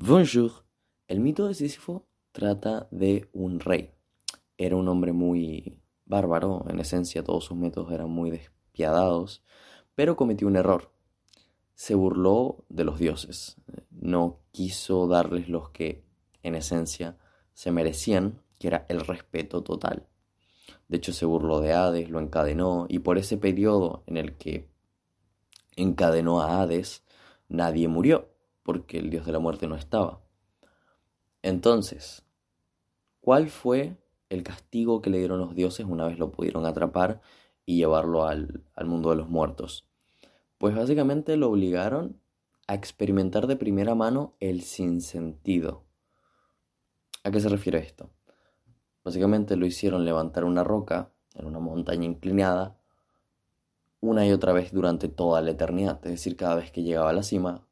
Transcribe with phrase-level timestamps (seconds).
[0.00, 0.52] Bonjour.
[1.08, 3.90] El mito de Sísifo trata de un rey.
[4.56, 9.42] Era un hombre muy bárbaro, en esencia todos sus métodos eran muy despiadados,
[9.96, 10.92] pero cometió un error.
[11.74, 13.56] Se burló de los dioses.
[13.90, 16.04] No quiso darles los que,
[16.44, 17.18] en esencia,
[17.52, 20.06] se merecían, que era el respeto total.
[20.86, 24.68] De hecho, se burló de Hades, lo encadenó, y por ese periodo en el que
[25.74, 27.02] encadenó a Hades,
[27.48, 28.37] nadie murió
[28.68, 30.20] porque el dios de la muerte no estaba.
[31.40, 32.22] Entonces,
[33.22, 33.96] ¿cuál fue
[34.28, 37.22] el castigo que le dieron los dioses una vez lo pudieron atrapar
[37.64, 39.88] y llevarlo al, mundo de los muertos?
[40.58, 42.20] Pues básicamente lo obligaron
[42.66, 45.86] a experimentar de primera mano el sinsentido.
[47.24, 48.10] ¿A qué se refiere esto?
[49.02, 52.76] Básicamente lo hicieron levantar una roca en una montaña inclinada
[54.00, 55.98] una y otra vez durante toda la eternidad.
[56.04, 57.64] Es decir, cada vez que llegaba a la cima,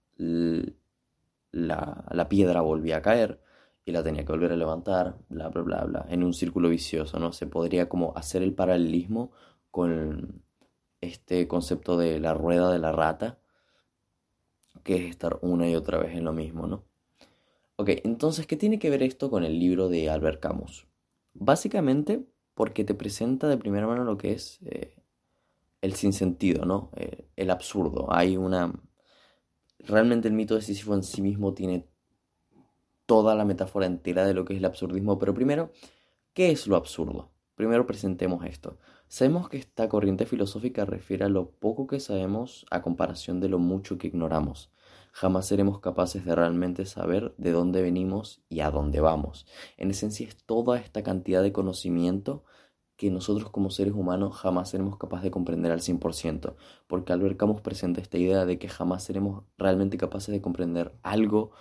[1.56, 3.40] la, piedra volvía a caer
[3.84, 7.18] y la tenía que volver a levantar, bla, bla, bla, bla, en un círculo vicioso,
[7.18, 7.32] ¿no?
[7.32, 9.30] Se podría como hacer el paralelismo
[9.70, 10.42] con
[11.00, 13.38] este concepto de la rueda de la rata,
[14.82, 16.84] que es estar una y otra vez en lo mismo, ¿no?
[17.76, 20.86] Ok, entonces, ¿qué tiene que ver esto con el libro de Albert Camus?
[21.34, 24.96] Básicamente porque te presenta de primera mano lo que es eh,
[25.82, 26.90] el sinsentido, ¿no?
[26.96, 28.12] Eh, el absurdo.
[28.12, 28.72] Hay una
[29.78, 31.88] realmente el mito de Sísifo en sí mismo tiene
[33.06, 35.72] toda la metáfora entera de lo que es el absurdismo, pero primero,
[36.34, 37.30] ¿qué es lo absurdo?
[37.54, 38.78] Primero presentemos esto.
[39.08, 43.58] Sabemos que esta corriente filosófica refiere a lo poco que sabemos a comparación de lo
[43.58, 44.70] mucho que ignoramos.
[45.12, 49.46] Jamás seremos capaces de realmente saber de dónde venimos y a dónde vamos.
[49.78, 52.44] En esencia es toda esta cantidad de conocimiento
[52.96, 56.54] que nosotros como seres humanos jamás seremos capaces de comprender al 100%,
[56.86, 61.52] porque Albert Camus presenta esta idea de que jamás seremos realmente capaces de comprender algo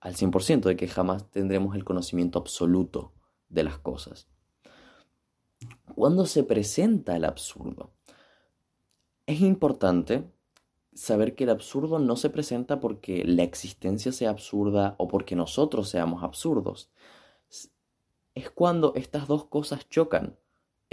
[0.00, 3.12] al 100%, de que jamás tendremos el conocimiento absoluto
[3.48, 4.28] de las cosas.
[5.94, 7.92] Cuando se presenta el absurdo,
[9.26, 10.30] es importante
[10.94, 15.88] saber que el absurdo no se presenta porque la existencia sea absurda o porque nosotros
[15.88, 16.90] seamos absurdos.
[18.34, 20.36] Es cuando estas dos cosas chocan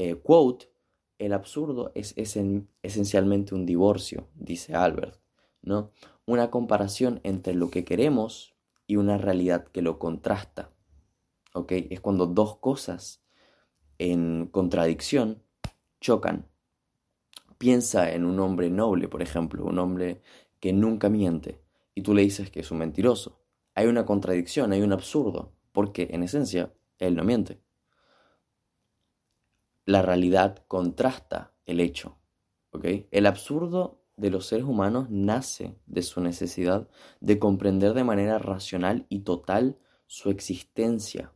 [0.01, 0.71] eh, quote,
[1.17, 5.19] el absurdo es, esencialmente un divorcio, dice Albert,
[5.61, 5.91] ¿no?
[6.25, 8.55] Una comparación entre lo que queremos
[8.87, 10.71] y una realidad que lo contrasta.
[11.53, 11.73] ¿Ok?
[11.89, 13.21] Es cuando dos cosas
[13.97, 15.43] en contradicción
[15.99, 16.47] chocan.
[17.57, 20.21] Piensa en un hombre noble, por ejemplo, un hombre
[20.61, 21.59] que nunca miente,
[21.93, 23.41] y tú le dices que es un mentiroso.
[23.75, 27.59] Hay una contradicción, hay un absurdo, porque en esencia él no miente
[29.85, 32.17] la realidad contrasta el hecho.
[33.11, 36.87] El absurdo de los seres humanos nace de su necesidad
[37.19, 41.33] de comprender de manera racional y total su existencia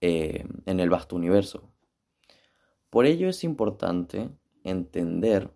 [0.00, 1.70] eh, en el vasto universo.
[2.90, 4.30] Por ello es importante
[4.64, 5.52] entender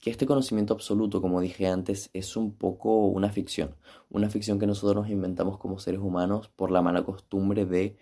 [0.00, 3.74] que este conocimiento absoluto, como dije antes, es un poco una ficción,
[4.10, 7.96] una ficción que nosotros nos inventamos como seres humanos por la mala costumbre de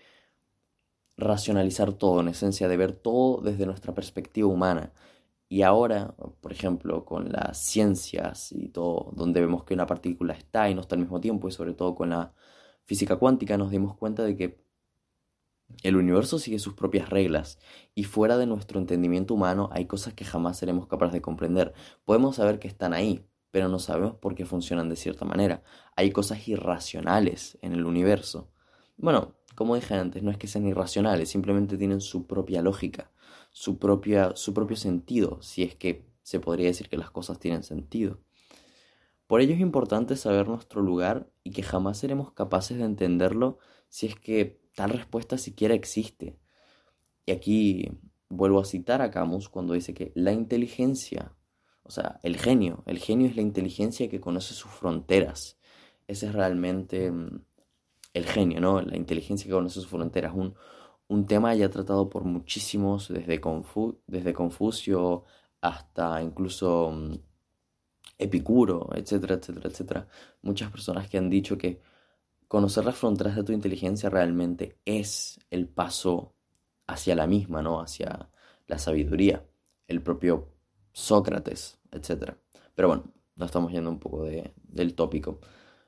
[1.16, 4.92] racionalizar todo, en esencia, de ver todo desde nuestra perspectiva humana.
[5.48, 10.70] Y ahora, por ejemplo, con las ciencias y todo, donde vemos que una partícula está
[10.70, 12.32] y no está al mismo tiempo, y sobre todo con la
[12.84, 14.62] física cuántica, nos dimos cuenta de que
[15.82, 17.58] el universo sigue sus propias reglas
[17.94, 21.72] y fuera de nuestro entendimiento humano hay cosas que jamás seremos capaces de comprender.
[22.04, 25.62] Podemos saber que están ahí, pero no sabemos por qué funcionan de cierta manera.
[25.96, 28.50] Hay cosas irracionales en el universo.
[28.96, 33.10] Bueno, como dije antes, no es que sean irracionales, simplemente tienen su propia lógica,
[33.50, 37.62] su, propia, su propio sentido, si es que se podría decir que las cosas tienen
[37.62, 38.20] sentido.
[39.26, 43.58] Por ello es importante saber nuestro lugar y que jamás seremos capaces de entenderlo
[43.88, 46.36] si es que tal respuesta siquiera existe.
[47.26, 47.91] Y aquí
[48.28, 51.34] vuelvo a citar a Camus cuando dice que la inteligencia,
[51.82, 55.58] o sea, el genio, el genio es la inteligencia que conoce sus fronteras.
[56.08, 57.44] Ese es realmente mm,
[58.14, 58.80] el genio, ¿no?
[58.82, 60.34] La inteligencia que conoce sus fronteras.
[60.34, 60.54] Un,
[61.09, 63.41] un tema ya tratado por muchísimos, desde,
[64.06, 65.24] desde Confucio
[65.60, 67.14] hasta incluso mm,
[68.18, 70.09] Epicuro, etcétera, etcétera, etcétera.
[70.42, 71.80] Muchas personas que han dicho que
[72.48, 76.34] conocer las fronteras de tu inteligencia realmente es el paso
[76.86, 77.80] hacia la misma, ¿no?
[77.80, 78.30] Hacia
[78.66, 79.44] la sabiduría.
[79.88, 80.48] El propio
[80.92, 82.38] Sócrates, etcétera.
[82.74, 83.04] Pero bueno,
[83.36, 85.41] nos estamos yendo un poco de, del tópico.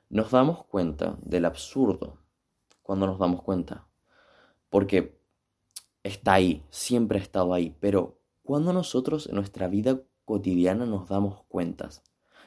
[0.09, 2.19] Nos damos cuenta del absurdo
[2.81, 3.87] cuando nos damos cuenta.
[4.69, 5.19] Porque
[6.03, 7.75] está ahí, siempre ha estado ahí.
[7.79, 12.03] Pero cuando nosotros en nuestra vida cotidiana nos damos cuentas,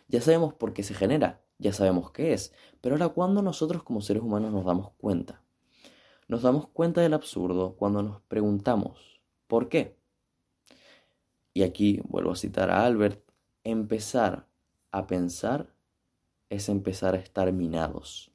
[0.09, 1.43] ya sabemos por qué se genera.
[1.59, 2.53] ya sabemos qué es.
[2.81, 5.43] Pero ahora, ¿cuándo nosotros como seres humanos nos damos cuenta?
[6.29, 9.99] Nos damos cuenta del absurdo cuando nos preguntamos, ¿por qué?
[11.55, 13.29] Y aquí vuelvo a citar a Albert,
[13.65, 14.47] empezar
[14.93, 15.75] a pensar
[16.51, 18.31] es empezar a estar minados.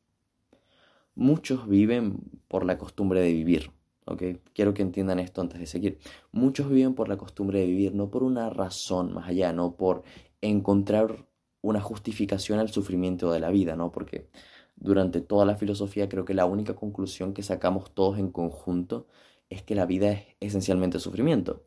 [1.15, 3.71] Muchos viven por la costumbre de vivir,
[4.05, 4.23] ¿ok?
[4.53, 5.99] Quiero que entiendan esto antes de seguir.
[6.31, 10.03] Muchos viven por la costumbre de vivir, no por una razón más allá, no por
[10.41, 11.27] encontrar
[11.61, 13.91] una justificación al sufrimiento de la vida, ¿no?
[13.91, 14.29] Porque
[14.75, 19.07] durante toda la filosofía creo que la única conclusión que sacamos todos en conjunto
[19.49, 21.63] es que la vida es esencialmente sufrimiento.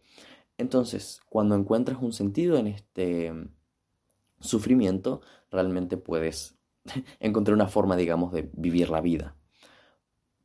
[0.58, 3.32] Entonces, cuando encuentras un sentido en este
[4.40, 6.58] sufrimiento, realmente puedes
[7.20, 9.36] encontrar una forma, digamos, de vivir la vida.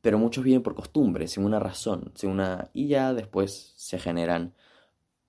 [0.00, 2.70] Pero muchos viven por costumbre, sin una razón, sin una...
[2.72, 4.54] y ya después se generan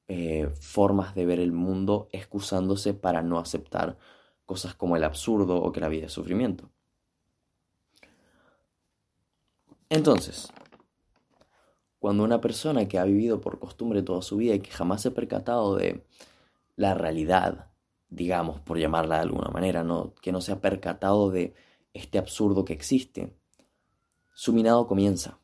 [0.07, 3.97] eh, formas de ver el mundo excusándose para no aceptar
[4.45, 6.69] cosas como el absurdo o que la vida es sufrimiento.
[9.89, 10.51] Entonces,
[11.99, 15.09] cuando una persona que ha vivido por costumbre toda su vida y que jamás se
[15.09, 16.05] ha percatado de
[16.75, 17.72] la realidad,
[18.13, 19.83] digamos, por llamarla de alguna manera,
[20.21, 21.53] que no se ha percatado de
[21.93, 23.35] este absurdo que existe,
[24.33, 25.39] su minado comienza.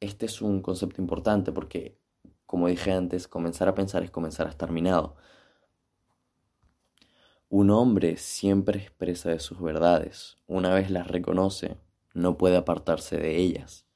[0.00, 1.98] Este es un concepto importante porque,
[2.46, 5.16] como dije antes, comenzar a pensar es comenzar a estar minado.
[7.50, 10.38] Un hombre siempre expresa de sus verdades.
[10.46, 11.76] Una vez las reconoce,
[12.14, 13.86] no puede apartarse de ellas.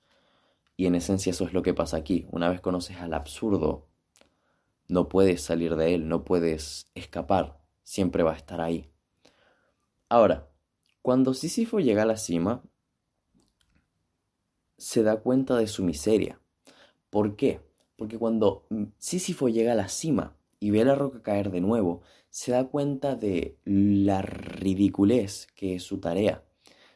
[0.76, 2.26] Y en esencia eso es lo que pasa aquí.
[2.31, 3.87] Una vez conoces al absurdo,
[4.88, 8.90] no puedes salir de él, no puedes escapar, siempre va a estar ahí.
[10.08, 10.49] Ahora,
[11.00, 12.62] cuando Sísifo llega a la cima,
[14.76, 16.40] se da cuenta de su miseria.
[17.11, 17.61] ¿Por qué?
[17.96, 18.67] Porque cuando
[18.99, 23.14] Sísifo llega a la cima y ve la roca caer de nuevo, se da cuenta
[23.14, 26.44] de la ridiculez que es su tarea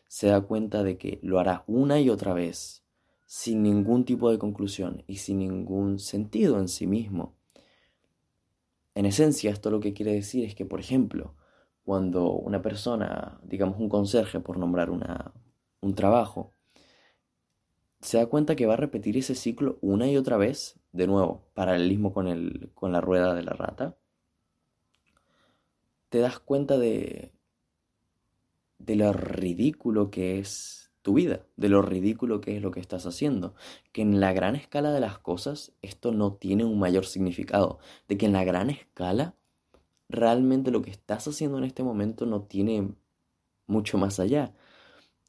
[0.09, 2.85] se da cuenta de que lo hará una y otra vez,
[3.27, 7.36] sin ningún tipo de conclusión y sin ningún sentido en sí mismo.
[8.97, 11.35] En esencia, esto lo que quiere decir es que, por ejemplo,
[11.85, 15.35] cuando una persona, digamos un conserje por nombrar una,
[15.83, 16.55] un trabajo,
[18.01, 21.45] se da cuenta que va a repetir ese ciclo una y otra vez, de nuevo,
[21.53, 23.99] paralelismo con, el, con la rueda de la rata,
[26.09, 27.35] te das cuenta de,
[28.79, 33.07] de lo ridículo que es tu vida, de lo ridículo que es lo que estás
[33.07, 33.55] haciendo,
[33.93, 38.19] que en la gran escala de las cosas esto no tiene un mayor significado, de
[38.19, 39.37] que en la gran escala
[40.09, 42.93] realmente lo que estás haciendo en este momento no tiene
[43.69, 44.53] mucho más allá.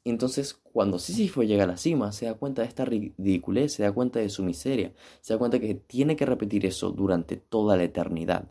[0.04, 3.92] entonces cuando Sísifo llega a la cima, se da cuenta de esta ridiculez, se da
[3.92, 7.84] cuenta de su miseria, se da cuenta que tiene que repetir eso durante toda la
[7.84, 8.50] eternidad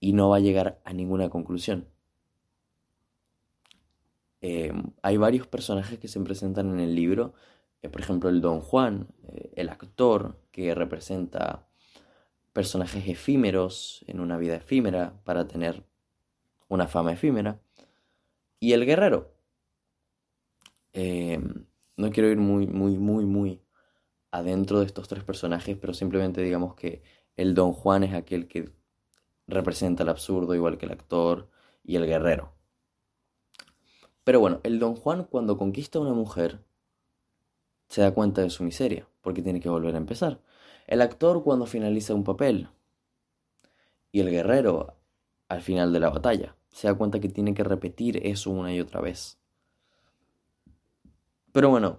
[0.00, 1.86] y no va a llegar a ninguna conclusión.
[4.40, 7.34] Em, hay varios personajes que se presentan en el libro,
[7.82, 11.68] eh, por ejemplo el Don Juan, eh, el actor que representa
[12.52, 15.84] personajes efímeros en una vida efímera para tener
[16.68, 17.60] una fama efímera,
[18.60, 19.32] y el guerrero.
[22.00, 23.62] No quiero ir muy, muy, muy, muy
[24.30, 27.02] adentro de estos tres personajes, pero simplemente digamos que
[27.36, 28.72] el Don Juan es aquel que
[29.46, 31.50] representa el absurdo, igual que el actor
[31.84, 32.54] y el guerrero.
[34.30, 36.60] Pero bueno, el don Juan cuando conquista a una mujer
[37.88, 40.40] se da cuenta de su miseria, porque tiene que volver a empezar.
[40.86, 42.68] El actor cuando finaliza un papel
[44.12, 44.94] y el guerrero
[45.48, 48.78] al final de la batalla se da cuenta que tiene que repetir eso una y
[48.78, 49.36] otra vez.
[51.50, 51.98] Pero bueno,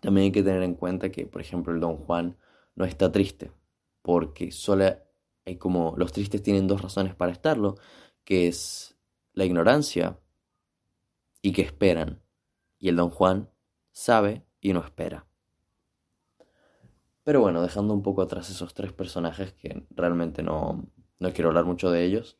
[0.00, 2.38] también hay que tener en cuenta que, por ejemplo, el Don Juan
[2.76, 3.52] no está triste,
[4.00, 4.86] porque solo
[5.44, 7.74] hay como los tristes tienen dos razones para estarlo,
[8.24, 8.96] que es
[9.34, 10.18] la ignorancia
[11.44, 12.22] y que esperan,
[12.78, 13.50] y el don Juan
[13.92, 15.26] sabe y no espera.
[17.22, 20.86] Pero bueno, dejando un poco atrás esos tres personajes que realmente no,
[21.18, 22.38] no quiero hablar mucho de ellos,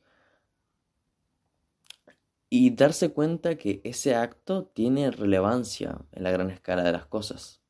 [2.48, 7.60] y darse cuenta que ese acto tiene relevancia en la gran escala de las cosas.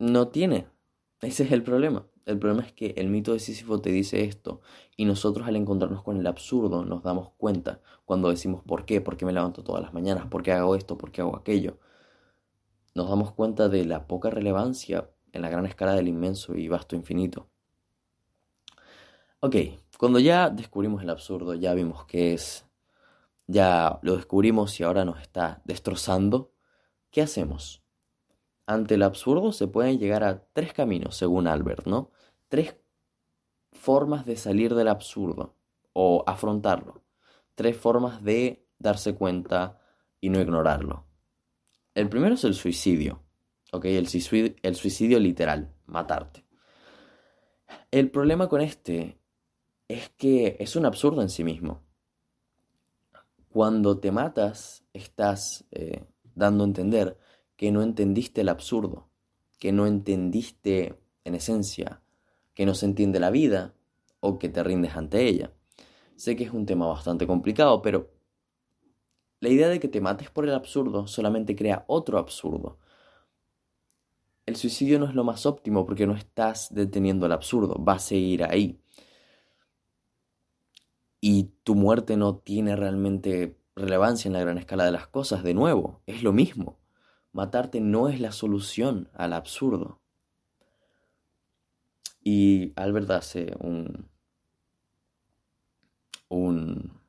[0.00, 0.66] No tiene.
[1.20, 2.08] Ese es el problema.
[2.24, 4.60] El problema es que el mito de Sísifo te dice esto
[4.96, 9.16] y nosotros al encontrarnos con el absurdo nos damos cuenta cuando decimos por qué, por
[9.16, 11.78] qué me levanto todas las mañanas, por qué hago esto, por qué hago aquello.
[12.94, 16.94] Nos damos cuenta de la poca relevancia en la gran escala del inmenso y vasto
[16.94, 17.48] infinito.
[19.40, 19.56] Ok,
[19.98, 22.66] cuando ya descubrimos el absurdo, ya vimos qué es,
[23.48, 26.52] ya lo descubrimos y ahora nos está destrozando,
[27.10, 27.81] ¿qué hacemos?
[28.66, 32.10] Ante el absurdo se pueden llegar a tres caminos, según Albert, ¿no?
[32.48, 32.76] Tres
[33.72, 35.56] formas de salir del absurdo
[35.92, 37.02] o afrontarlo.
[37.54, 39.78] tres formas de darse cuenta
[40.20, 41.06] y no ignorarlo.
[41.94, 43.22] El primero es el suicidio,
[43.72, 43.84] ¿ok?
[43.84, 46.46] El suicidio, el suicidio literal, matarte.
[47.90, 49.18] El problema con este
[49.88, 51.82] es que es un absurdo en sí mismo.
[53.50, 56.04] Cuando te matas, estás eh,
[56.34, 57.18] dando a entender
[57.62, 59.08] que no entendiste el absurdo,
[59.60, 62.02] que no entendiste en esencia,
[62.54, 63.72] que no se entiende la vida
[64.18, 65.52] o que te rindes ante ella.
[66.16, 68.10] Sé que es un tema bastante complicado, pero
[69.38, 72.80] la idea de que te mates por el absurdo solamente crea otro absurdo.
[74.44, 77.98] El suicidio no es lo más óptimo porque no estás deteniendo el absurdo, va a
[78.00, 78.80] seguir ahí.
[81.20, 85.44] Y tu muerte no tiene realmente relevancia en la gran escala de las cosas.
[85.44, 86.81] De nuevo, es lo mismo.
[87.32, 90.00] Matarte no es la solución al absurdo.
[92.22, 94.08] Y Albert hace un,
[96.28, 97.02] un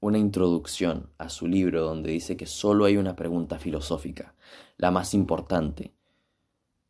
[0.00, 4.34] una introducción a su libro donde dice que solo hay una pregunta filosófica,
[4.78, 5.92] la más importante.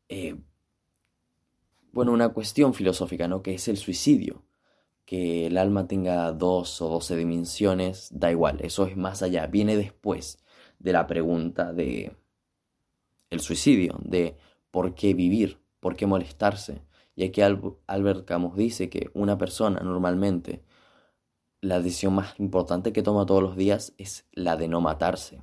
[0.09, 0.37] Eh,
[1.93, 3.43] bueno, una cuestión filosófica, ¿no?
[3.43, 4.45] Que es el suicidio.
[5.05, 9.77] Que el alma tenga dos o doce dimensiones, da igual, eso es más allá, viene
[9.77, 10.39] después
[10.81, 12.17] de la pregunta de
[13.31, 14.37] el suicidio, de
[14.73, 16.83] por qué vivir, por qué molestarse.
[17.15, 20.65] Y aquí Albert Camus dice que una persona normalmente
[21.61, 25.43] la decisión más importante que toma todos los días es la de no matarse.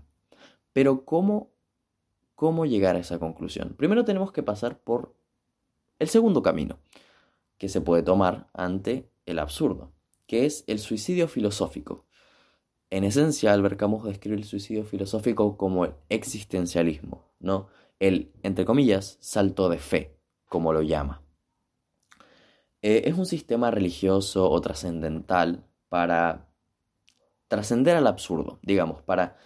[0.74, 1.51] Pero ¿cómo,
[2.36, 3.75] cómo llegar a esa conclusión?
[3.77, 5.15] Primero tenemos que pasar por
[6.00, 6.79] el segundo camino
[7.58, 9.91] que se puede tomar ante el absurdo,
[10.25, 12.06] que es el suicidio filosófico.
[12.89, 17.67] En esencia, Albert Camus describe el suicidio filosófico como el existencialismo, ¿no?
[18.00, 20.17] El, entre comillas, salto de fe,
[20.48, 21.22] como lo llama.
[22.82, 26.48] Eh, es un sistema religioso o trascendental para
[27.48, 29.38] trascender al absurdo, digamos, para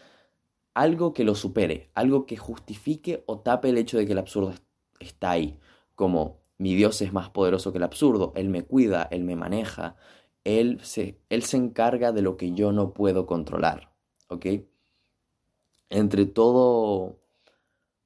[0.73, 4.53] algo que lo supere, algo que justifique o tape el hecho de que el absurdo
[4.99, 5.59] está ahí,
[5.95, 9.95] como mi Dios es más poderoso que el absurdo, Él me cuida, Él me maneja,
[10.43, 13.93] Él se, él se encarga de lo que yo no puedo controlar,
[14.27, 14.45] ¿ok?
[15.89, 17.19] Entre todo,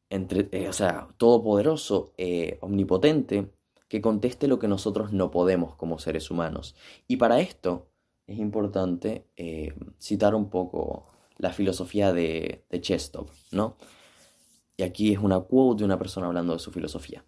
[0.10, 3.52] entre, eh, o sea, todopoderoso, eh, omnipotente,
[3.88, 6.76] que conteste lo que nosotros no podemos como seres humanos.
[7.08, 7.88] Y para esto,
[8.28, 13.78] es importante eh, citar un poco la filosofía de, de Chestov, ¿no?
[14.78, 17.24] Y aquí es una quote de una persona hablando de su filosofía.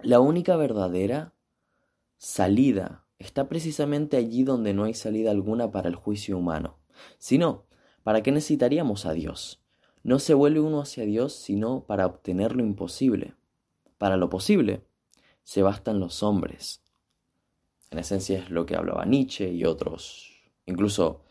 [0.00, 1.34] La única verdadera
[2.16, 6.78] salida está precisamente allí donde no hay salida alguna para el juicio humano.
[7.18, 7.64] Si no,
[8.02, 9.62] ¿para qué necesitaríamos a Dios?
[10.02, 13.34] No se vuelve uno hacia Dios sino para obtener lo imposible.
[13.98, 14.84] Para lo posible
[15.44, 16.82] se bastan los hombres.
[17.90, 20.32] En esencia es lo que hablaba Nietzsche y otros.
[20.66, 21.22] Incluso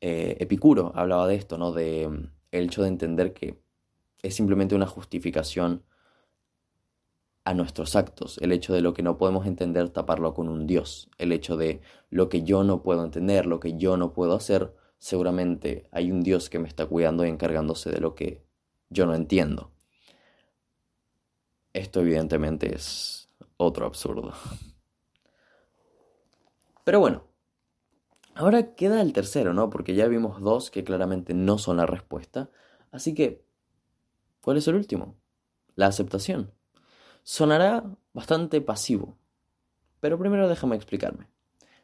[0.00, 1.72] eh, Epicuro hablaba de esto, ¿no?
[1.72, 3.60] De mm, el hecho de entender que
[4.22, 5.84] es simplemente una justificación
[7.44, 11.10] a nuestros actos, el hecho de lo que no podemos entender taparlo con un Dios,
[11.18, 14.74] el hecho de lo que yo no puedo entender, lo que yo no puedo hacer,
[14.98, 18.44] seguramente hay un Dios que me está cuidando y encargándose de lo que
[18.90, 19.72] yo no entiendo.
[21.72, 24.32] Esto evidentemente es otro absurdo.
[26.84, 27.24] Pero bueno,
[28.34, 29.70] ahora queda el tercero, ¿no?
[29.70, 32.50] Porque ya vimos dos que claramente no son la respuesta.
[32.90, 33.44] Así que,
[34.40, 35.16] ¿cuál es el último?
[35.74, 36.52] La aceptación.
[37.22, 39.16] Sonará bastante pasivo,
[40.00, 41.28] pero primero déjame explicarme.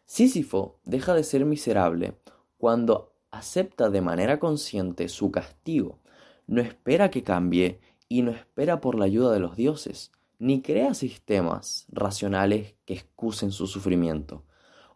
[0.05, 2.19] Sísifo deja de ser miserable
[2.57, 6.01] cuando acepta de manera consciente su castigo,
[6.47, 10.95] no espera que cambie y no espera por la ayuda de los dioses, ni crea
[10.95, 14.45] sistemas racionales que excusen su sufrimiento.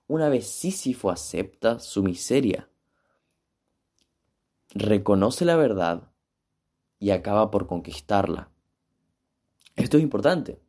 [0.06, 2.68] Una vez Sísifo acepta su miseria,
[4.75, 6.11] reconoce la verdad
[6.99, 8.51] y acaba por conquistarla.
[9.76, 10.60] Esto es importante.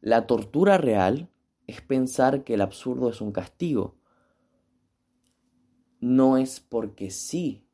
[0.00, 1.30] La tortura real
[1.66, 3.96] es pensar que el absurdo es un castigo.
[6.00, 7.66] No es porque sí.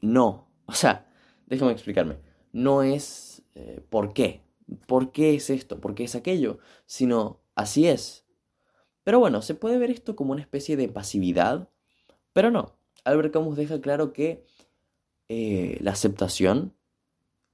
[0.00, 0.50] No.
[0.66, 1.08] O sea,
[1.46, 2.18] déjame explicarme.
[2.52, 4.42] No es eh, por qué.
[4.86, 5.80] ¿Por qué es esto?
[5.80, 6.58] ¿Por qué es aquello?
[6.86, 8.26] Sino así es.
[9.04, 11.70] Pero bueno, se puede ver esto como una especie de pasividad,
[12.32, 12.76] pero no.
[13.04, 14.44] Albert Camus deja claro que
[15.28, 16.75] eh, la aceptación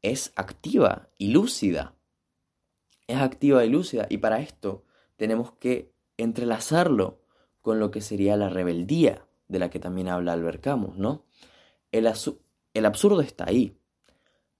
[0.02, 1.94] es activa y lúcida.
[3.06, 4.06] Es activa y lúcida.
[4.10, 4.84] Y para esto
[5.16, 7.20] tenemos que entrelazarlo
[7.60, 11.24] con lo que sería la rebeldía, de la que también habla Albert Camus, ¿no?
[11.92, 12.10] El,
[12.74, 13.76] el absurdo está ahí,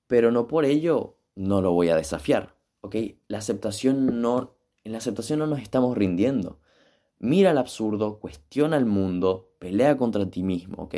[0.07, 2.97] pero no por ello no lo voy a desafiar, ¿ok?
[3.27, 6.61] La aceptación no, en la aceptación no nos estamos rindiendo,
[7.23, 10.97] Mira el absurdo, cuestiona el mundo, pelea contra ti mismo, ¿ok?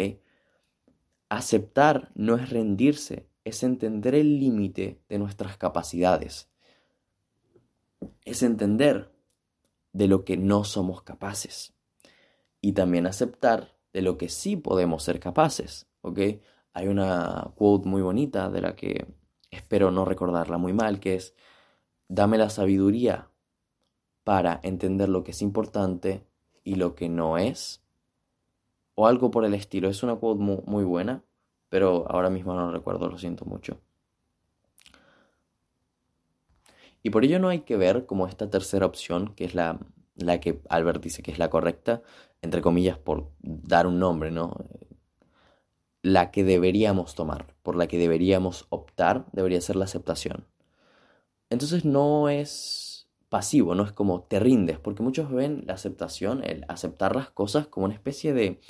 [1.28, 6.50] Aceptar no es rendirse, es entender el límite de nuestras capacidades.
[8.24, 9.12] Es entender
[9.92, 11.74] de lo que no somos capaces.
[12.60, 15.86] Y también aceptar de lo que sí podemos ser capaces.
[16.72, 19.06] Hay una quote muy bonita de la que
[19.50, 21.34] espero no recordarla muy mal, que es,
[22.08, 23.30] dame la sabiduría
[24.24, 26.26] para entender lo que es importante
[26.64, 27.82] y lo que no es,
[28.94, 29.88] o algo por el estilo.
[29.88, 31.22] Es una quote muy, buena,
[31.75, 33.81] pero ahora mismo no recuerdo, lo siento mucho.
[37.02, 39.81] Y por ello no hay que ver como esta tercera opción, que es la,
[40.14, 42.00] la que Albert dice que es la correcta,
[42.43, 44.54] entre comillas, por dar un nombre, ¿no?
[46.00, 50.47] La que deberíamos tomar, por la que deberíamos optar, debería ser la aceptación.
[51.50, 56.64] Entonces no es pasivo, no es como te rindes, porque muchos ven la aceptación, el
[56.69, 58.61] aceptar las cosas como una especie de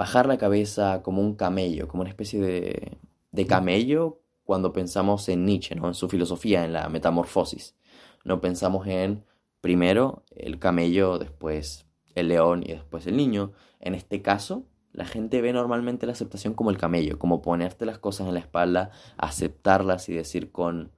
[0.00, 2.96] bajar la cabeza como un camello, como una especie de,
[3.32, 5.88] de camello cuando pensamos en Nietzsche, ¿no?
[5.88, 7.76] en su filosofía, en la metamorfosis.
[8.24, 9.26] No pensamos en
[9.60, 13.52] primero el camello, después el león y después el niño.
[13.78, 14.64] En este caso,
[14.94, 18.40] la gente ve normalmente la aceptación como el camello, como ponerte las cosas en la
[18.40, 20.92] espalda, aceptarlas y decir con,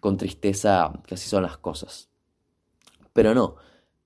[0.00, 2.08] con tristeza que así son las cosas.
[3.12, 3.56] Pero no,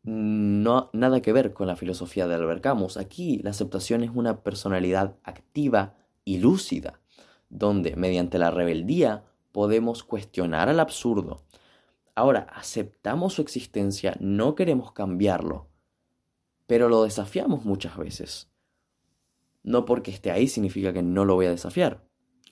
[0.09, 2.97] no nada que ver con la filosofía de Albert Camus.
[2.97, 7.01] Aquí la aceptación es una personalidad activa y lúcida,
[7.51, 11.45] donde mediante la rebeldía podemos cuestionar al absurdo.
[12.15, 15.69] Ahora, aceptamos su existencia, no queremos cambiarlo,
[16.67, 18.51] pero lo desafiamos muchas veces.
[19.63, 22.03] No porque esté ahí significa que no lo voy a desafiar,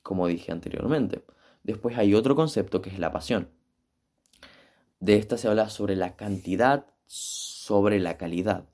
[0.02, 1.24] como dije anteriormente.
[1.62, 3.48] Después hay otro concepto que es la pasión.
[5.00, 8.68] De esta se habla sobre la cantidad sobre la calidad.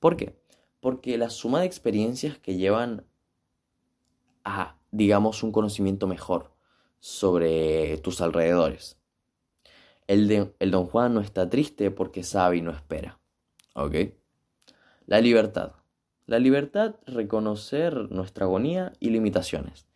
[0.00, 0.38] ¿Por qué?
[0.80, 3.04] Porque la suma de experiencias que llevan
[4.44, 6.52] a, digamos, un conocimiento mejor
[7.00, 8.98] sobre tus alrededores.
[10.06, 13.18] El, el don Juan no está triste porque sabe y no espera.
[13.74, 13.94] ¿Ok?
[15.06, 15.72] La libertad.
[16.26, 19.86] La libertad, reconocer nuestra agonía y limitaciones.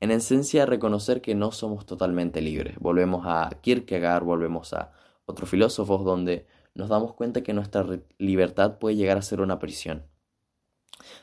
[0.00, 2.76] En esencia, reconocer que no somos totalmente libres.
[2.78, 4.92] Volvemos a Kierkegaard, volvemos a
[5.24, 7.86] otros filósofos donde nos damos cuenta que nuestra
[8.18, 10.06] libertad puede llegar a ser una prisión.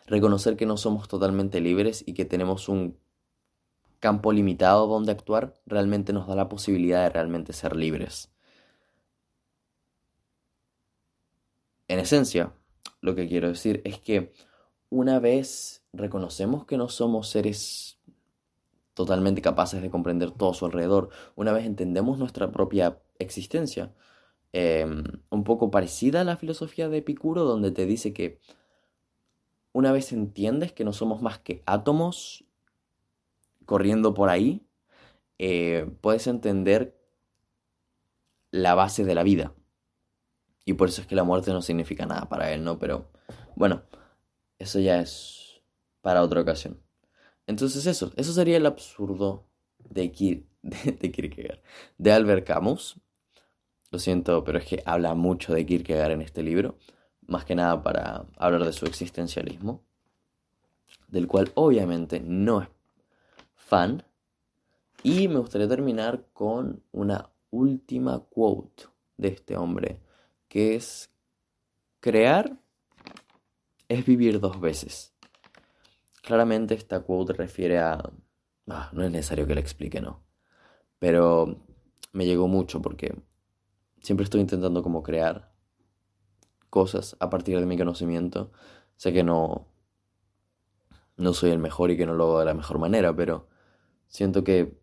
[0.07, 2.97] Reconocer que no somos totalmente libres y que tenemos un
[3.99, 8.31] campo limitado donde actuar realmente nos da la posibilidad de realmente ser libres.
[11.87, 12.53] En esencia,
[13.01, 14.33] lo que quiero decir es que
[14.89, 17.99] una vez reconocemos que no somos seres
[18.95, 23.93] totalmente capaces de comprender todo su alrededor, una vez entendemos nuestra propia existencia,
[24.55, 28.39] Em, un poco parecida a la filosofía de Epicuro, donde te dice que
[29.71, 32.45] una vez entiendes que no somos más que átomos
[33.65, 34.61] corriendo por ahí,
[35.39, 36.95] eh, puedes entender
[38.51, 39.55] la base de la vida.
[40.65, 42.77] Y por eso es que la muerte no significa nada para él, ¿no?
[42.77, 43.09] Pero
[43.55, 43.81] bueno,
[44.59, 45.63] eso ya es
[46.01, 46.79] para otra ocasión.
[47.47, 49.47] Entonces eso, eso sería el absurdo
[49.79, 50.09] de,
[50.61, 51.61] de, de Kierkegaard,
[51.97, 53.01] de Albert Camus.
[53.93, 56.79] Lo siento, pero es que habla mucho de Kierkegaard en este libro,
[57.27, 59.83] más que nada para hablar de su existencialismo,
[61.09, 62.69] del cual obviamente no es
[63.53, 64.03] fan.
[65.03, 68.85] Y me gustaría terminar con una última quote
[69.17, 69.99] de este hombre,
[70.47, 71.11] que es,
[71.99, 72.57] crear
[73.89, 75.13] es vivir dos veces.
[76.23, 78.11] Claramente esta quote refiere a...
[78.67, 80.23] Ah, no es necesario que le explique, ¿no?
[80.97, 81.59] Pero
[82.11, 83.13] me llegó mucho porque
[84.03, 85.51] siempre estoy intentando como crear
[86.69, 88.51] cosas a partir de mi conocimiento.
[88.97, 89.67] Sé que no,
[91.17, 93.47] no soy el mejor y que no lo hago de la mejor manera, pero
[94.07, 94.77] siento que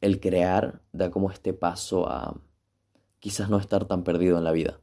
[0.00, 2.40] el crear da como este paso a
[3.18, 4.78] quizás no estar tan perdido en la vida,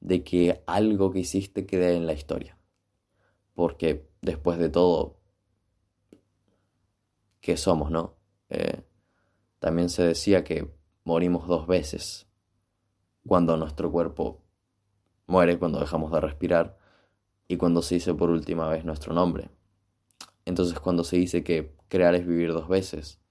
[0.00, 2.58] de que algo que hiciste quede en la historia.
[3.54, 5.20] Porque después de todo,
[7.40, 8.16] ¿qué somos, no?
[8.48, 8.82] Eh,
[9.58, 10.77] también se decía que
[11.08, 12.26] morimos dos veces.
[13.26, 14.42] Cuando nuestro cuerpo
[15.26, 16.76] muere, cuando dejamos de respirar
[17.48, 19.48] y cuando se dice por última vez nuestro nombre.
[20.44, 23.22] Entonces cuando se dice que crear es vivir dos veces,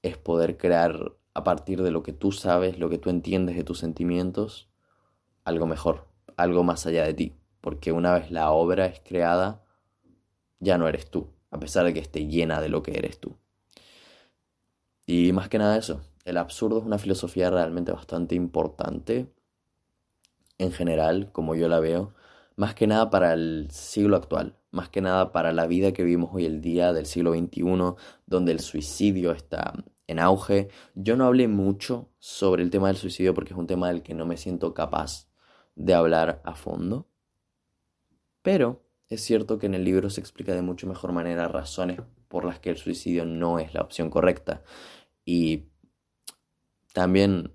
[0.00, 3.64] es poder crear a partir de lo que tú sabes, lo que tú entiendes de
[3.64, 4.70] tus sentimientos,
[5.44, 6.08] algo mejor,
[6.38, 7.36] algo más allá de ti.
[7.60, 9.62] Porque una vez la obra es creada,
[10.58, 13.36] ya no eres tú, a pesar de que esté llena de lo que eres tú.
[15.04, 19.32] Y más que nada eso, el absurdo es una filosofía realmente bastante importante
[20.58, 22.14] en general, como yo la veo,
[22.56, 26.30] más que nada para el siglo actual, más que nada para la vida que vivimos
[26.32, 27.94] hoy el día del siglo XXI,
[28.26, 29.72] donde el suicidio está
[30.06, 30.68] en auge.
[30.94, 34.14] Yo no hablé mucho sobre el tema del suicidio porque es un tema del que
[34.14, 35.28] no me siento capaz
[35.74, 37.08] de hablar a fondo.
[38.42, 42.44] Pero es cierto que en el libro se explica de mucho mejor manera razones por
[42.44, 44.62] las que el suicidio no es la opción correcta.
[45.24, 45.71] Y
[46.92, 47.52] también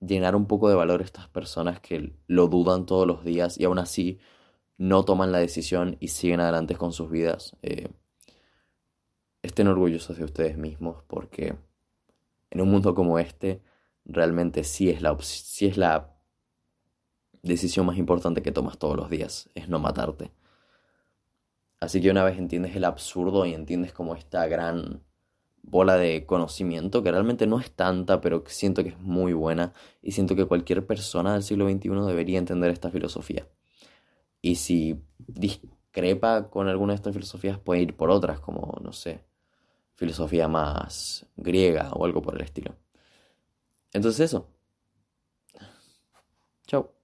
[0.00, 3.64] llenar un poco de valor a estas personas que lo dudan todos los días y
[3.64, 4.18] aún así
[4.78, 7.56] no toman la decisión y siguen adelante con sus vidas.
[7.62, 7.88] Eh,
[9.42, 11.56] estén orgullosos de ustedes mismos porque
[12.50, 13.62] en un mundo como este
[14.04, 16.16] realmente sí es la, sí es la
[17.42, 20.32] decisión más importante que tomas todos los días, es no matarte.
[21.78, 25.02] Así que una vez entiendes el absurdo y entiendes como esta gran
[25.62, 30.12] bola de conocimiento, que realmente no es tanta, pero siento que es muy buena y
[30.12, 33.46] siento que cualquier persona del siglo XXI debería entender esta filosofía.
[34.42, 39.24] Y si discrepa con alguna de estas filosofías, puede ir por otras, como, no sé,
[39.94, 42.74] filosofía más griega o algo por el estilo.
[43.92, 44.48] Entonces eso.
[46.66, 46.99] Chao.